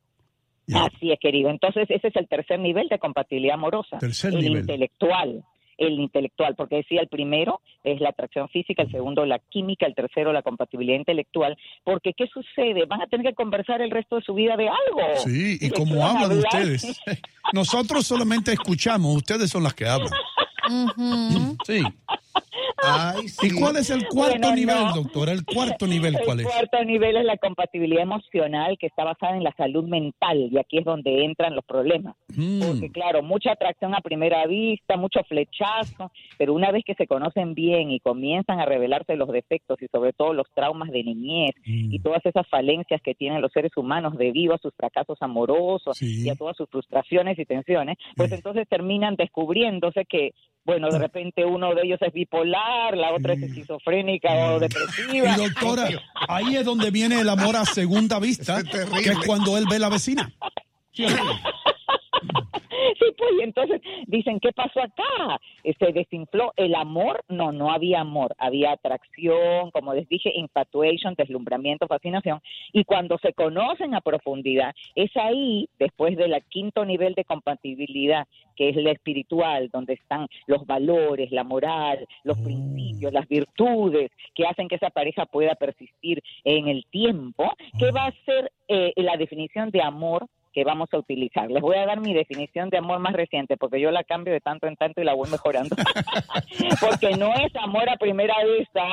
Así 0.73 1.11
es, 1.11 1.19
querido. 1.19 1.49
Entonces, 1.49 1.89
ese 1.89 2.09
es 2.09 2.15
el 2.15 2.27
tercer 2.27 2.59
nivel 2.59 2.89
de 2.89 2.99
compatibilidad 2.99 3.55
amorosa. 3.55 3.97
Tercer 3.99 4.33
el 4.33 4.41
nivel. 4.41 4.59
intelectual. 4.61 5.43
El 5.77 5.99
intelectual, 5.99 6.55
porque 6.55 6.77
decía 6.77 7.01
el 7.01 7.07
primero 7.07 7.61
es 7.83 8.01
la 8.01 8.09
atracción 8.09 8.49
física, 8.49 8.83
el 8.83 8.91
segundo 8.91 9.25
la 9.25 9.39
química, 9.39 9.85
el 9.85 9.95
tercero 9.95 10.33
la 10.33 10.41
compatibilidad 10.41 10.97
intelectual. 10.97 11.57
Porque, 11.83 12.13
¿qué 12.13 12.27
sucede? 12.27 12.85
Van 12.85 13.01
a 13.01 13.07
tener 13.07 13.27
que 13.27 13.35
conversar 13.35 13.81
el 13.81 13.91
resto 13.91 14.17
de 14.17 14.21
su 14.23 14.33
vida 14.33 14.57
de 14.57 14.67
algo. 14.67 15.15
Sí, 15.17 15.57
y 15.61 15.69
¿De 15.69 15.71
como 15.71 16.05
hablan 16.05 16.31
hablar? 16.31 16.37
ustedes. 16.39 16.99
Nosotros 17.53 18.05
solamente 18.05 18.51
escuchamos, 18.51 19.15
ustedes 19.15 19.49
son 19.49 19.63
las 19.63 19.73
que 19.73 19.85
hablan. 19.85 20.11
Sí. 21.65 21.81
Ay, 22.83 23.25
¿Y 23.41 23.51
cuál 23.59 23.77
es 23.77 23.89
el 23.89 24.07
cuarto 24.07 24.37
Bueno, 24.39 24.55
nivel, 24.55 24.75
no. 24.75 24.93
doctora? 24.95 25.31
¿El 25.31 25.43
cuarto 25.45 25.87
nivel 25.87 26.17
cuál 26.25 26.39
El 26.39 26.45
es? 26.45 26.51
cuarto 26.51 26.83
nivel 26.83 27.17
es 27.17 27.25
la 27.25 27.37
compatibilidad 27.37 28.03
emocional 28.03 28.77
que 28.77 28.87
está 28.87 29.03
basada 29.03 29.35
en 29.37 29.43
la 29.43 29.53
salud 29.57 29.85
mental 29.85 30.49
y 30.51 30.57
aquí 30.57 30.77
es 30.79 30.85
donde 30.85 31.25
entran 31.25 31.55
los 31.55 31.65
problemas. 31.65 32.15
Mm, 32.35 32.61
Porque 32.61 32.89
claro, 32.91 33.23
mucha 33.23 33.51
atracción 33.53 33.95
a 33.95 34.01
primera 34.01 34.45
vista, 34.45 34.97
mucho 34.97 35.21
flechazo, 35.27 36.11
pero 36.37 36.53
una 36.53 36.71
vez 36.71 36.83
que 36.85 36.93
se 36.95 37.07
conocen 37.07 37.53
bien 37.53 37.91
y 37.91 37.99
comienzan 37.99 38.59
a 38.59 38.65
revelarse 38.65 39.15
los 39.15 39.29
defectos 39.29 39.81
y 39.81 39.87
sobre 39.87 40.13
todo 40.13 40.33
los 40.33 40.47
traumas 40.53 40.89
de 40.91 41.03
niñez 41.03 41.51
mm. 41.65 41.93
y 41.93 41.99
todas 41.99 42.25
esas 42.25 42.47
falencias 42.47 43.01
que 43.01 43.15
tienen 43.15 43.41
los 43.41 43.51
seres 43.51 43.75
humanos 43.75 44.17
debido 44.17 44.53
a 44.53 44.57
sus 44.59 44.73
fracasos 44.75 45.17
amorosos 45.21 45.97
Sí. 45.97 46.25
y 46.25 46.29
a 46.29 46.35
todas 46.35 46.55
sus 46.57 46.69
frustraciones 46.69 47.39
y 47.39 47.45
tensiones, 47.45 47.97
pues 48.15 48.29
Sí. 48.29 48.35
entonces 48.35 48.67
terminan 48.67 49.15
descubriéndose 49.15 50.05
que, 50.05 50.33
bueno, 50.67 50.89
de 50.89 50.99
repente 50.99 51.45
uno 51.45 51.73
de 51.73 51.81
ellos 51.83 51.97
es 52.01 52.11
bipolar, 52.13 52.95
la 52.95 53.13
otra 53.13 53.33
es 53.33 53.39
Sí. 53.39 53.45
esquizofrénica 53.45 54.29
o 54.51 54.59
depresiva. 54.59 55.33
Y 55.35 55.35
doctora, 55.37 55.87
ahí 56.27 56.57
es 56.57 56.65
donde 56.65 56.91
viene 56.91 57.21
el 57.21 57.29
amor 57.29 57.55
a 57.55 57.63
segunda 57.65 58.19
vista, 58.19 58.61
que 58.63 59.09
es 59.09 59.17
cuando 59.25 59.57
él 59.57 59.63
ve 59.69 59.79
la 59.79 59.87
vecina. 59.89 60.29
Sí, 62.99 63.05
pues, 63.17 63.31
y 63.39 63.43
entonces 63.43 63.81
dicen, 64.07 64.39
¿qué 64.39 64.51
pasó 64.51 64.81
acá? 64.81 65.39
Se 65.63 65.91
desinfló 65.91 66.53
el 66.55 66.73
amor. 66.75 67.23
No, 67.27 67.51
no 67.51 67.71
había 67.71 68.01
amor, 68.01 68.33
había 68.37 68.71
atracción, 68.71 69.71
como 69.71 69.93
les 69.93 70.07
dije, 70.09 70.31
infatuation, 70.35 71.13
deslumbramiento, 71.15 71.87
fascinación. 71.87 72.41
Y 72.73 72.83
cuando 72.85 73.17
se 73.19 73.33
conocen 73.33 73.93
a 73.93 74.01
profundidad, 74.01 74.73
es 74.95 75.15
ahí, 75.15 75.69
después 75.79 76.15
del 76.17 76.35
quinto 76.49 76.85
nivel 76.85 77.13
de 77.13 77.25
compatibilidad, 77.25 78.27
que 78.55 78.69
es 78.69 78.75
la 78.75 78.91
espiritual, 78.91 79.69
donde 79.71 79.93
están 79.93 80.27
los 80.47 80.65
valores, 80.65 81.31
la 81.31 81.43
moral, 81.43 82.07
los 82.23 82.37
Oh. 82.39 82.43
principios, 82.43 83.13
las 83.13 83.27
virtudes, 83.27 84.11
que 84.33 84.45
hacen 84.45 84.67
que 84.67 84.75
esa 84.75 84.89
pareja 84.89 85.25
pueda 85.25 85.55
persistir 85.55 86.21
en 86.43 86.67
el 86.67 86.85
tiempo, 86.85 87.51
que 87.79 87.91
va 87.91 88.07
a 88.07 88.13
ser 88.25 88.51
eh, 88.67 88.93
la 88.97 89.17
definición 89.17 89.71
de 89.71 89.81
amor 89.81 90.27
que 90.53 90.63
vamos 90.63 90.89
a 90.93 90.97
utilizar. 90.97 91.49
Les 91.49 91.61
voy 91.61 91.77
a 91.77 91.85
dar 91.85 91.99
mi 91.99 92.13
definición 92.13 92.69
de 92.69 92.77
amor 92.77 92.99
más 92.99 93.13
reciente, 93.13 93.57
porque 93.57 93.79
yo 93.79 93.91
la 93.91 94.03
cambio 94.03 94.33
de 94.33 94.41
tanto 94.41 94.67
en 94.67 94.75
tanto 94.75 95.01
y 95.01 95.05
la 95.05 95.13
voy 95.13 95.29
mejorando. 95.29 95.75
porque 96.81 97.15
no 97.17 97.33
es 97.33 97.55
amor 97.55 97.89
a 97.89 97.97
primera 97.97 98.35
vista, 98.45 98.83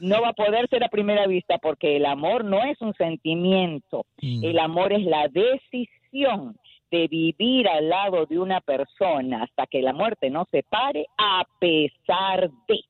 no 0.00 0.22
va 0.22 0.28
a 0.28 0.32
poder 0.32 0.68
ser 0.68 0.84
a 0.84 0.88
primera 0.88 1.26
vista, 1.26 1.58
porque 1.58 1.96
el 1.96 2.06
amor 2.06 2.44
no 2.44 2.62
es 2.62 2.80
un 2.80 2.94
sentimiento, 2.94 4.06
Mm. 4.20 4.44
el 4.44 4.58
amor 4.58 4.92
es 4.92 5.04
la 5.04 5.28
decisión 5.28 6.56
de 6.90 7.08
vivir 7.08 7.68
al 7.68 7.88
lado 7.88 8.26
de 8.26 8.38
una 8.38 8.60
persona 8.60 9.44
hasta 9.44 9.66
que 9.66 9.82
la 9.82 9.92
muerte 9.92 10.30
nos 10.30 10.48
separe, 10.50 11.06
a 11.16 11.44
pesar 11.58 12.50
de 12.68 12.80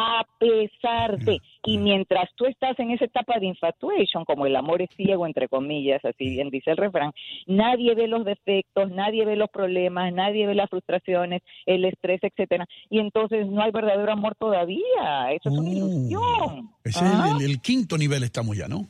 a 0.00 0.26
pesar 0.38 1.18
de. 1.18 1.40
Y 1.64 1.78
mientras 1.78 2.28
tú 2.36 2.46
estás 2.46 2.78
en 2.78 2.90
esa 2.90 3.04
etapa 3.04 3.38
de 3.38 3.46
infatuation, 3.46 4.24
como 4.24 4.46
el 4.46 4.56
amor 4.56 4.80
es 4.82 4.88
ciego, 4.96 5.26
entre 5.26 5.48
comillas, 5.48 6.02
así 6.04 6.30
bien 6.30 6.50
dice 6.50 6.70
el 6.70 6.76
refrán, 6.78 7.12
nadie 7.46 7.94
ve 7.94 8.08
los 8.08 8.24
defectos, 8.24 8.90
nadie 8.90 9.24
ve 9.24 9.36
los 9.36 9.50
problemas, 9.50 10.12
nadie 10.12 10.46
ve 10.46 10.54
las 10.54 10.70
frustraciones, 10.70 11.42
el 11.66 11.84
estrés, 11.84 12.20
etcétera. 12.22 12.66
Y 12.88 12.98
entonces 12.98 13.46
no 13.46 13.62
hay 13.62 13.70
verdadero 13.70 14.10
amor 14.12 14.34
todavía. 14.36 15.32
Eso 15.32 15.48
es 15.50 15.58
una 15.58 15.68
Oh. 15.68 15.72
ilusión. 15.72 16.70
Ese 16.84 17.00
¿Ah? 17.04 17.24
es 17.36 17.44
el, 17.44 17.50
el 17.50 17.60
quinto 17.60 17.96
nivel 17.98 18.22
estamos 18.22 18.56
ya, 18.56 18.68
¿no? 18.68 18.86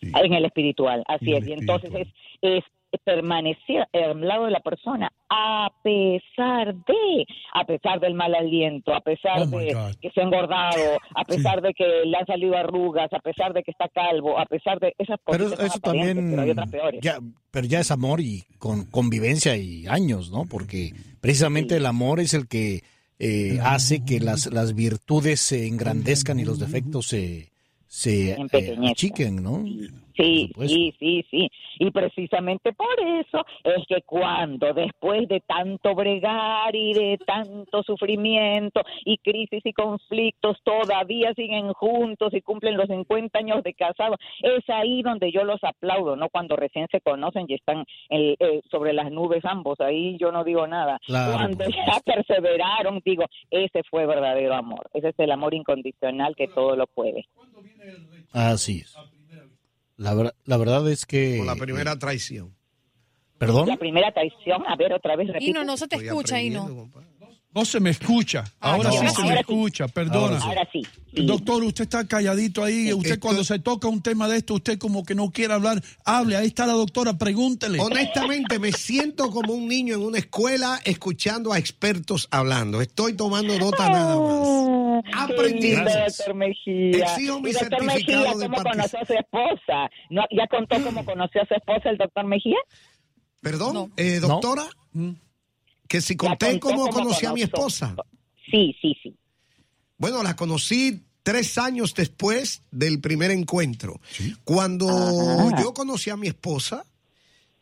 Sí. 0.00 0.10
En 0.14 0.32
el 0.34 0.44
espiritual, 0.44 1.02
así 1.08 1.32
el 1.32 1.42
es. 1.42 1.48
Y 1.48 1.52
entonces 1.52 1.90
es 2.42 2.64
permanecer 2.98 3.86
al 3.92 4.20
lado 4.20 4.44
de 4.46 4.50
la 4.50 4.60
persona 4.60 5.10
a 5.28 5.70
pesar 5.82 6.74
de, 6.74 7.26
a 7.54 7.64
pesar 7.64 8.00
del 8.00 8.14
mal 8.14 8.34
aliento, 8.34 8.94
a 8.94 9.00
pesar 9.00 9.36
Oh, 9.38 9.46
de 9.46 9.74
que 10.00 10.10
se 10.10 10.20
ha 10.20 10.24
engordado, 10.24 10.98
a 11.14 11.24
pesar 11.24 11.60
de 11.60 11.74
que 11.74 11.84
le 12.04 12.16
han 12.16 12.26
salido 12.26 12.56
arrugas, 12.56 13.12
a 13.12 13.18
pesar 13.18 13.52
de 13.52 13.62
que 13.62 13.70
está 13.70 13.88
calvo, 13.88 14.38
a 14.38 14.46
pesar 14.46 14.78
de 14.78 14.94
esas 14.98 15.18
Pero 15.26 15.44
cosas. 15.44 15.58
son 15.58 15.66
eso 15.66 15.78
también, 15.80 16.30
pero 16.30 16.42
hay 16.42 16.50
otras 16.50 16.70
peores. 16.70 17.00
ya, 17.02 17.18
pero 17.50 17.66
ya 17.66 17.80
es 17.80 17.90
amor 17.90 18.20
y 18.20 18.44
con 18.58 18.84
convivencia 18.86 19.56
y 19.56 19.86
años, 19.86 20.30
¿no? 20.30 20.44
Porque 20.46 20.92
precisamente 21.20 21.76
el 21.76 21.86
amor 21.86 22.20
es 22.20 22.34
el 22.34 22.46
que 22.48 22.82
eh, 23.18 23.58
hace 23.62 24.04
que 24.04 24.20
las, 24.20 24.46
las 24.52 24.74
virtudes 24.74 25.40
se 25.40 25.66
engrandezcan 25.66 26.38
y 26.38 26.44
los 26.44 26.58
defectos 26.58 27.06
se, 27.06 27.50
se 27.86 28.32
eh, 28.32 28.76
achiquen, 28.90 29.42
¿no? 29.42 29.64
Sí, 30.16 30.50
sí, 30.66 30.94
sí, 30.98 31.26
sí. 31.30 31.50
Y 31.78 31.90
precisamente 31.90 32.72
por 32.72 32.98
eso 33.00 33.44
es 33.64 33.86
que 33.86 34.00
cuando 34.02 34.72
después 34.72 35.28
de 35.28 35.40
tanto 35.40 35.94
bregar 35.94 36.74
y 36.74 36.94
de 36.94 37.18
tanto 37.18 37.82
sufrimiento 37.82 38.80
y 39.04 39.18
crisis 39.18 39.60
y 39.64 39.72
conflictos 39.74 40.56
todavía 40.64 41.34
siguen 41.34 41.72
juntos 41.74 42.32
y 42.32 42.40
cumplen 42.40 42.78
los 42.78 42.88
50 42.88 43.38
años 43.38 43.62
de 43.62 43.74
casados, 43.74 44.18
es 44.40 44.68
ahí 44.70 45.02
donde 45.02 45.30
yo 45.30 45.44
los 45.44 45.62
aplaudo, 45.62 46.16
¿no? 46.16 46.30
Cuando 46.30 46.56
recién 46.56 46.86
se 46.90 47.02
conocen 47.02 47.44
y 47.48 47.54
están 47.54 47.84
eh, 48.08 48.36
eh, 48.38 48.62
sobre 48.70 48.94
las 48.94 49.10
nubes 49.10 49.44
ambos, 49.44 49.80
ahí 49.80 50.16
yo 50.18 50.32
no 50.32 50.44
digo 50.44 50.66
nada. 50.66 50.98
Claro, 51.04 51.32
Cuando 51.34 51.66
ya 51.68 52.00
perseveraron, 52.04 53.02
digo, 53.04 53.24
ese 53.50 53.82
fue 53.90 54.06
verdadero 54.06 54.54
amor, 54.54 54.88
ese 54.94 55.10
es 55.10 55.18
el 55.18 55.30
amor 55.30 55.52
incondicional 55.52 56.34
que 56.34 56.48
todo 56.48 56.74
lo 56.74 56.86
puede. 56.86 57.26
Así 58.32 58.78
es. 58.84 58.94
La, 59.96 60.12
ver- 60.14 60.34
la 60.44 60.56
verdad 60.58 60.88
es 60.90 61.06
que... 61.06 61.38
Con 61.38 61.46
la 61.46 61.56
primera 61.56 61.98
traición. 61.98 62.54
¿Perdón? 63.38 63.68
La 63.68 63.76
primera 63.76 64.12
traición, 64.12 64.62
a 64.66 64.76
ver, 64.76 64.92
otra 64.94 65.14
vez 65.16 65.28
Y 65.28 65.32
repito. 65.32 65.52
no, 65.58 65.64
no 65.64 65.76
se 65.76 65.86
te 65.88 65.96
Estoy 65.96 66.08
escucha, 66.08 66.40
y 66.40 66.50
no. 66.50 66.90
No 67.54 67.64
se 67.64 67.80
me 67.80 67.88
escucha. 67.88 68.44
Ahora 68.60 68.90
Ah, 68.90 68.92
sí 68.92 68.96
ahora 68.98 69.08
se 69.10 69.16
sí. 69.16 69.22
me 69.22 69.28
Ahora 69.28 69.36
sí. 69.36 69.40
escucha, 69.52 69.88
perdona. 69.88 70.38
Ahora 70.42 70.68
sí. 70.70 70.82
sí. 71.14 71.24
Doctor, 71.24 71.64
usted 71.64 71.84
está 71.84 72.06
calladito 72.06 72.62
ahí. 72.62 72.92
Usted 72.92 73.12
Esto- 73.12 73.20
cuando 73.20 73.44
se 73.44 73.58
toca 73.58 73.88
un 73.88 74.02
tema 74.02 74.28
de 74.28 74.36
esto, 74.36 74.52
usted 74.54 74.78
como 74.78 75.02
que 75.04 75.14
no 75.14 75.30
quiere 75.30 75.54
hablar, 75.54 75.82
hable. 76.04 76.36
Ahí 76.36 76.48
está 76.48 76.66
la 76.66 76.74
doctora, 76.74 77.16
pregúntele. 77.16 77.78
Honestamente, 77.80 78.58
me 78.58 78.72
siento 78.72 79.30
como 79.30 79.54
un 79.54 79.68
niño 79.68 79.94
en 79.94 80.02
una 80.02 80.18
escuela 80.18 80.78
escuchando 80.84 81.50
a 81.54 81.58
expertos 81.58 82.28
hablando. 82.30 82.82
Estoy 82.82 83.14
tomando 83.14 83.58
nota 83.58 83.88
nada 83.88 84.16
más. 84.18 84.48
Aprendí. 85.14 85.60
qué 85.60 85.66
lindo, 85.76 85.82
Gracias. 85.84 86.16
doctor 86.18 86.34
Mejía. 86.34 86.90
Exijo 86.90 87.40
mi 87.40 87.50
Y 87.50 87.52
doctor 87.52 87.68
certificado 87.80 87.94
Mejía, 87.94 88.18
de 88.38 88.44
¿cómo 88.48 88.56
partici- 88.56 88.70
conoció 88.72 88.98
a 89.00 89.04
su 89.06 89.12
esposa? 89.12 89.90
¿No, 90.10 90.22
¿Ya 90.30 90.46
contó 90.48 90.82
cómo 90.84 91.04
conoció 91.04 91.42
a 91.42 91.46
su 91.46 91.54
esposa 91.54 91.90
el 91.90 91.98
doctor 91.98 92.24
Mejía? 92.26 92.56
Perdón, 93.40 93.74
No. 93.74 93.90
eh, 93.96 94.18
doctora, 94.20 94.64
que 95.88 96.00
si 96.00 96.16
conté 96.16 96.58
contó 96.58 96.68
cómo 96.76 96.88
conocí 96.88 97.26
a 97.26 97.32
mi 97.32 97.42
esposa. 97.42 97.94
Sí, 98.50 98.74
sí, 98.80 98.96
sí. 99.02 99.14
Bueno, 99.98 100.22
la 100.22 100.34
conocí 100.36 101.02
tres 101.22 101.58
años 101.58 101.94
después 101.94 102.62
del 102.70 103.00
primer 103.00 103.30
encuentro. 103.30 104.00
Cuando 104.44 104.88
Ah. 104.88 105.60
yo 105.60 105.74
conocí 105.74 106.10
a 106.10 106.16
mi 106.16 106.28
esposa, 106.28 106.84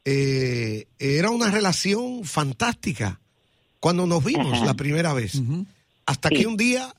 eh, 0.05 0.87
era 0.99 1.31
una 1.31 1.51
relación 1.51 2.25
fantástica. 2.25 3.21
Cuando 3.81 4.07
nos 4.07 4.25
vimos 4.25 4.53
Ajá. 4.55 4.65
la 4.67 4.75
primera 4.75 5.13
vez. 5.13 5.41
Hasta 6.07 6.29
Sí. 6.31 6.37
que 6.37 6.47
un 6.47 6.57
día 6.57 6.95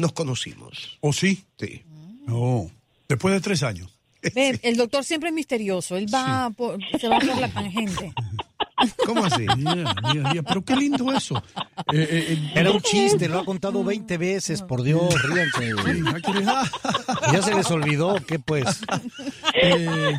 nos 0.00 0.12
conocimos. 0.12 0.98
¿O 1.00 1.12
sí? 1.12 1.44
Sí. 1.58 1.82
No. 2.26 2.70
Después 3.08 3.34
de 3.34 3.40
tres 3.40 3.62
años. 3.62 3.88
Ve, 4.34 4.58
el 4.62 4.76
doctor 4.76 5.04
siempre 5.04 5.28
es 5.30 5.34
misterioso. 5.34 5.96
Él 5.96 6.06
va 6.12 6.50
por, 6.50 6.78
se 6.98 7.08
va 7.08 7.18
por 7.18 7.38
la 7.38 7.48
tangente. 7.48 8.12
¿Cómo 9.04 9.26
así? 9.26 9.44
Mira, 9.58 9.94
mira, 10.14 10.30
mira, 10.30 10.42
Pero 10.42 10.64
qué 10.64 10.74
lindo 10.74 11.12
eso. 11.12 11.36
Eh, 11.92 12.08
eh, 12.10 12.26
eh, 12.32 12.50
Era 12.54 12.70
un 12.70 12.80
chiste, 12.80 13.28
lo 13.28 13.38
ha 13.40 13.44
contado 13.44 13.84
20 13.84 14.16
veces, 14.16 14.62
por 14.62 14.82
Dios, 14.82 15.12
ríanse. 15.22 15.70
sí. 15.84 16.02
Ya 17.32 17.42
se 17.42 17.54
les 17.54 17.70
olvidó, 17.70 18.14
¿qué 18.26 18.38
pues? 18.38 18.80
Eh, 19.54 20.14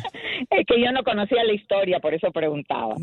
Es 0.50 0.66
que 0.66 0.80
yo 0.80 0.92
no 0.92 1.02
conocía 1.02 1.42
la 1.44 1.54
historia, 1.54 1.98
por 1.98 2.14
eso 2.14 2.30
preguntaba. 2.30 2.94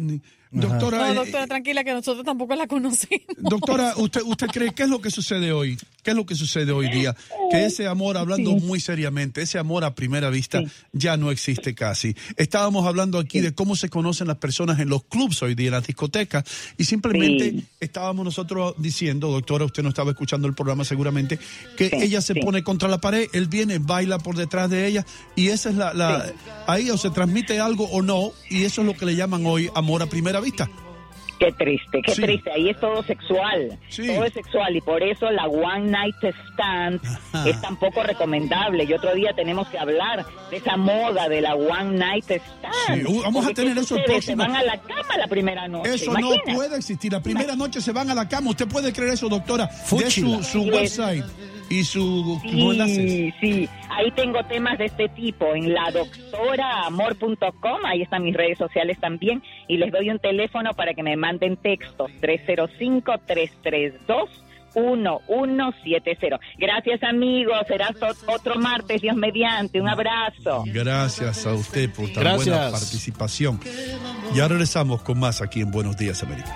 Doctora, 0.52 0.98
No, 1.00 1.08
eh, 1.12 1.16
doctora, 1.16 1.48
tranquila, 1.48 1.84
que 1.84 1.94
nosotros 1.94 2.26
tampoco 2.26 2.56
la 2.56 2.68
conocemos. 2.68 3.22
Doctora, 3.38 3.94
¿usted, 3.98 4.22
¿usted 4.26 4.48
cree 4.48 4.74
qué 4.74 4.84
es 4.84 4.90
lo 4.90 5.00
que 5.02 5.12
sucede 5.12 5.52
hoy? 5.52 5.78
¿Qué 6.04 6.12
es 6.12 6.16
lo 6.16 6.26
que 6.26 6.36
sucede 6.36 6.72
hoy 6.72 6.90
día? 6.90 7.16
Que 7.52 7.66
ese 7.66 7.86
amor, 7.88 8.18
hablando 8.18 8.52
muy 8.52 8.80
seriamente, 8.80 9.42
ese 9.42 9.60
amor 9.60 9.84
a 9.84 9.94
primera 9.96 10.30
vista 10.30 10.62
ya 10.94 11.18
no 11.18 11.30
existe 11.30 11.76
casi. 11.76 12.16
Estábamos 12.38 12.86
hablando 12.88 13.20
aquí 13.20 13.42
de 13.42 13.54
cómo 13.54 13.76
se 13.76 13.90
conocen 13.90 14.28
las 14.28 14.38
personas 14.38 14.80
en 14.80 14.90
los 14.90 15.04
clubs 15.04 15.44
hoy 15.44 15.56
día, 15.56 15.68
en 15.68 15.74
las 15.74 15.86
discotecas, 15.86 16.46
y 16.78 16.86
simplemente 16.86 17.52
Sí. 17.52 17.66
estábamos 17.80 18.24
nosotros 18.26 18.76
diciendo, 18.78 19.30
doctora, 19.30 19.66
usted 19.66 19.84
no 19.84 19.90
estaba 19.90 20.12
escuchando 20.12 20.48
el 20.48 20.54
programa 20.54 20.84
seguramente, 20.86 21.38
que 21.78 21.90
Sí, 21.90 21.96
ella 21.98 22.22
se 22.22 22.34
sí. 22.34 22.40
pone 22.40 22.64
contra 22.64 22.88
la 22.88 23.00
pared, 23.00 23.28
él 23.34 23.48
viene, 23.48 23.78
baila 23.80 24.20
por 24.20 24.36
detrás 24.36 24.70
de 24.70 24.88
ella, 24.88 25.06
y 25.36 25.50
esa 25.50 25.70
es 25.70 25.76
la... 25.76 25.94
la 25.94 26.32
Ahí 26.68 26.90
o 26.92 26.98
se 26.98 27.10
transmite 27.10 27.60
algo 27.60 27.86
o 27.86 28.04
no, 28.04 28.32
y 28.50 28.64
eso 28.64 28.82
es 28.82 28.88
lo 28.88 28.94
que 28.96 29.06
le 29.06 29.16
llaman 29.16 29.44
hoy 29.46 29.70
amor 29.74 30.04
a 30.04 30.06
primera 30.06 30.39
vista. 30.40 30.70
Qué 31.40 31.54
triste, 31.54 32.02
qué 32.06 32.12
Sí. 32.16 32.22
triste. 32.22 32.52
Ahí 32.52 32.68
es 32.70 32.78
todo 32.82 33.02
sexual. 33.04 33.80
Sí. 33.88 34.08
Todo 34.08 34.26
es 34.26 34.34
sexual 34.34 34.76
y 34.76 34.82
por 34.82 35.02
eso 35.02 35.32
la 35.32 35.46
One 35.46 35.90
Night 35.90 36.16
Stand 36.52 37.00
Ajá. 37.32 37.50
es 37.50 37.62
tan 37.62 37.78
poco 37.80 38.04
recomendable. 38.04 38.84
Y 38.84 38.92
otro 38.92 39.16
día 39.16 39.32
tenemos 39.34 39.70
que 39.70 39.78
hablar 39.80 40.26
de 40.52 40.58
esa 40.58 40.76
moda 40.76 41.30
de 41.30 41.40
la 41.40 41.56
One 41.56 41.98
Night 41.98 42.26
Stand. 42.30 43.08
Sí, 43.08 43.14
uh, 43.14 43.22
vamos 43.22 43.46
a 43.48 43.52
tener 43.54 43.74
¿qué 43.74 43.80
eso 43.80 43.96
el 43.96 44.04
próximo. 44.04 44.44
Se 44.44 44.50
van 44.50 44.58
a 44.58 44.64
la 44.64 44.82
cama 44.82 45.18
la 45.18 45.28
primera 45.28 45.68
noche. 45.70 45.96
Eso 45.96 46.12
no 46.12 46.30
puede 46.54 46.76
existir. 46.76 47.14
La 47.14 47.22
primera 47.22 47.56
noche 47.56 47.80
se 47.80 47.94
van 47.94 48.12
a 48.12 48.16
la 48.16 48.28
cama. 48.28 48.50
¿Usted 48.50 48.68
puede 48.68 48.92
creer 48.92 49.14
eso, 49.14 49.30
doctora? 49.30 49.70
De 49.92 50.12
su, 50.12 50.44
su 50.44 50.64
website 50.64 51.24
y 51.70 51.84
su. 51.84 52.40
Sí, 52.44 53.34
sí. 53.40 53.70
Ahí 53.90 54.12
tengo 54.12 54.44
temas 54.46 54.78
de 54.78 54.86
este 54.86 55.10
tipo 55.10 55.54
en 55.56 55.74
la 55.74 55.92
doctoraamor.com. 55.92 57.86
Ahí 57.86 58.02
están 58.02 58.24
mis 58.24 58.36
redes 58.36 58.58
sociales 58.58 58.98
también. 59.00 59.42
Y 59.68 59.78
les 59.78 59.92
doy 59.92 60.10
un 60.10 60.20
teléfono 60.20 60.74
para 60.74 60.94
que 60.94 61.04
me 61.04 61.16
manden 61.16 61.58
textos. 61.58 62.12
305-332. 62.22 64.30
1170. 64.76 66.40
Gracias 66.60 67.02
amigos, 67.04 67.58
será 67.68 67.90
ot- 67.90 68.16
otro 68.28 68.60
martes, 68.60 69.02
Dios 69.02 69.16
mediante, 69.16 69.82
un 69.82 69.90
abrazo. 69.90 70.64
Gracias 70.68 71.48
a 71.48 71.54
usted 71.56 71.90
por 71.92 72.06
tan 72.14 72.24
Gracias. 72.24 72.46
buena 72.56 72.70
participación. 72.72 73.60
Ya 74.36 74.48
regresamos 74.48 75.02
con 75.02 75.20
más 75.20 75.42
aquí 75.42 75.62
en 75.62 75.72
Buenos 75.72 75.98
Días, 75.98 76.22
América. 76.22 76.56